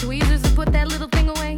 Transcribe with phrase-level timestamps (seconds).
[0.00, 1.56] tweezers to put that little thing away?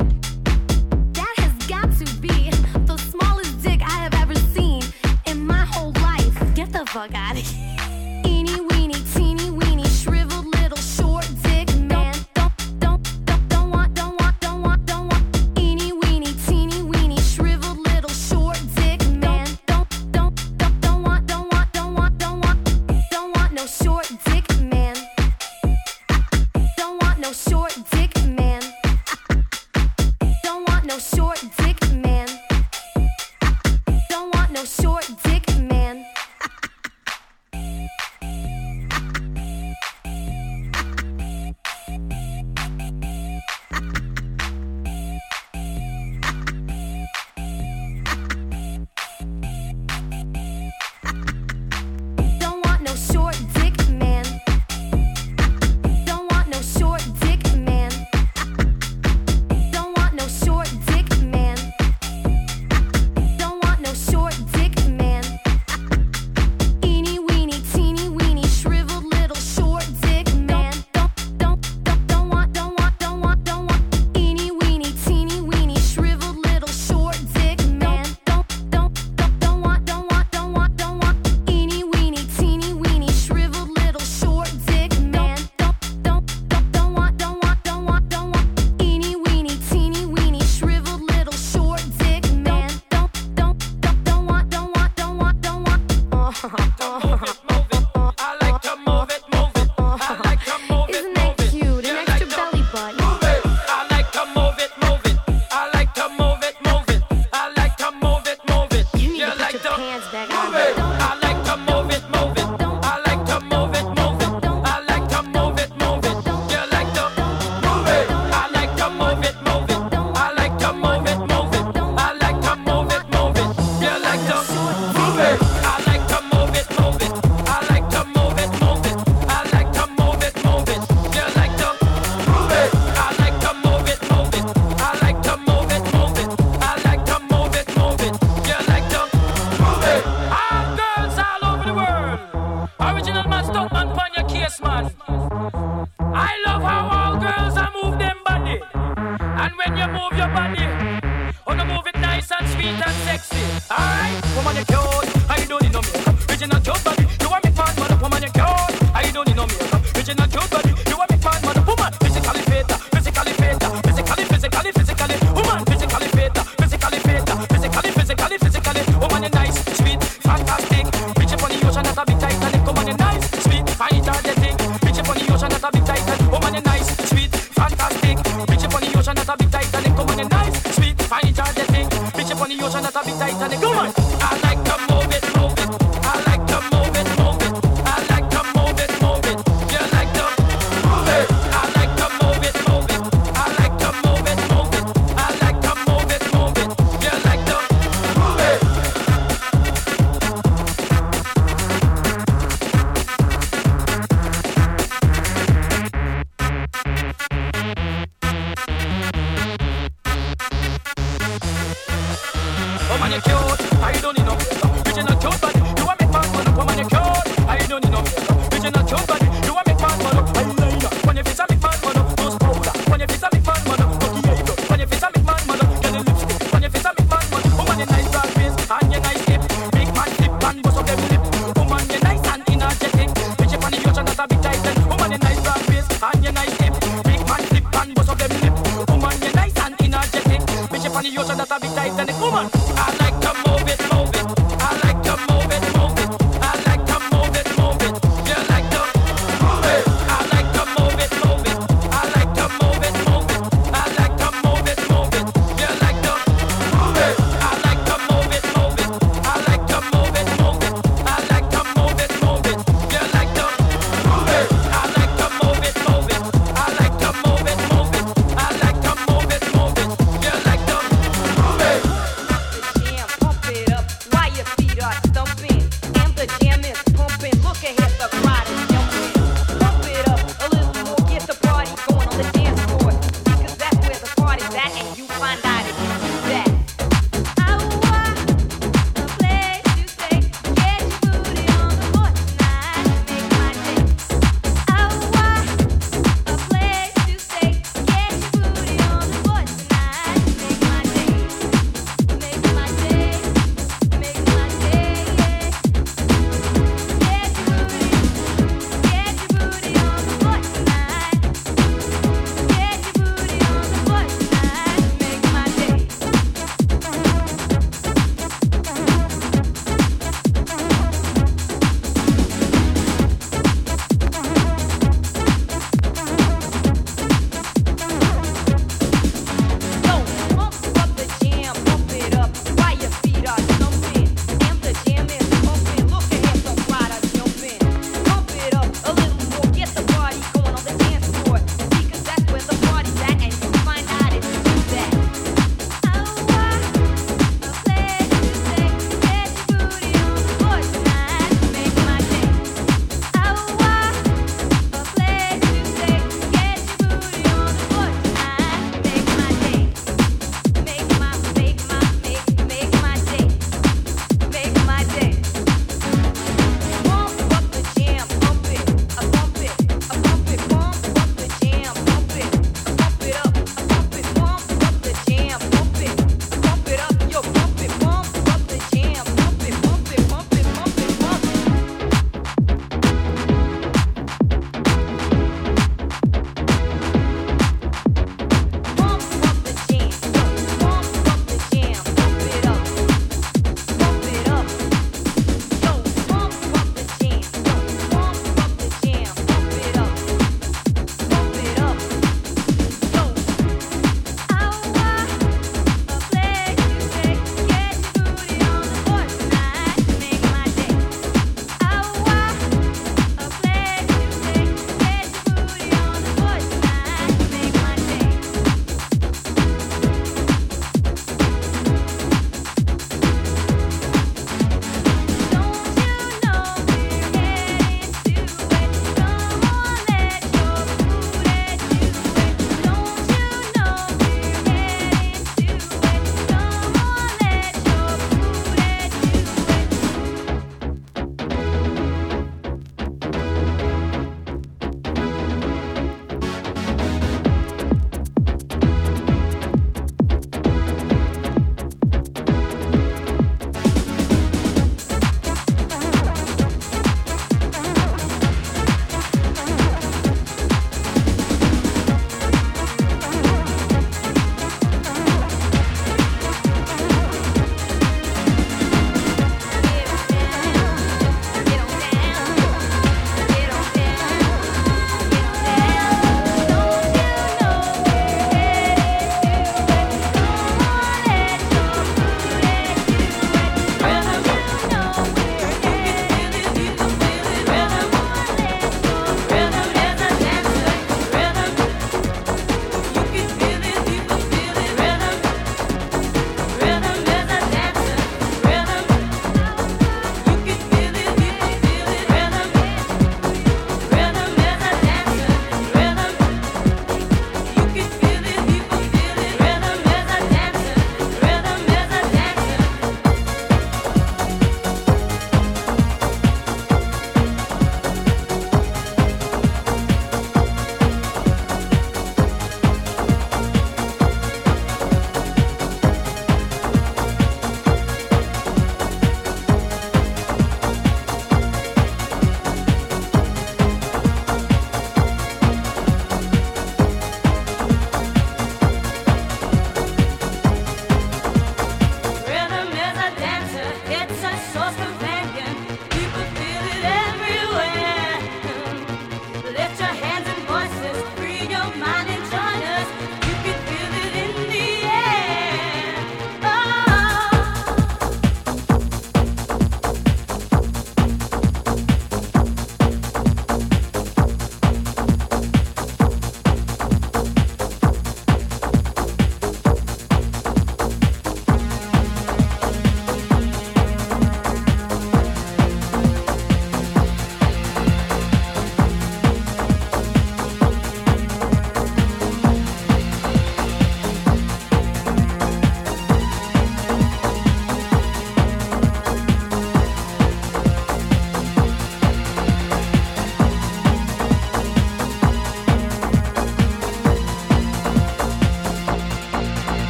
[1.12, 2.50] That has got to be
[2.87, 4.83] the smallest dick I have ever seen
[5.26, 6.55] in my whole life.
[6.57, 7.62] Get the fuck out of here.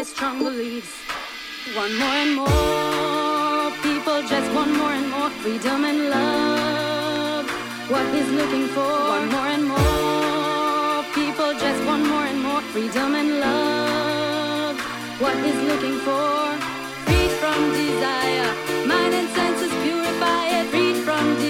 [0.00, 0.94] his strong beliefs.
[1.76, 7.44] One more and more people just want more and more freedom and love.
[7.92, 8.92] What he's looking for.
[9.16, 14.76] One more and more people just want more and more freedom and love.
[15.22, 16.38] What he's looking for.
[17.04, 18.50] Freed from desire,
[18.92, 20.66] mind and senses purify it.
[20.72, 21.49] Freed from desire.